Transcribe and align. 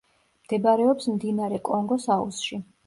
მდებარეობს 0.45 1.11
მდინარე 1.13 1.63
კონგოს 1.71 2.11
აუზში. 2.19 2.65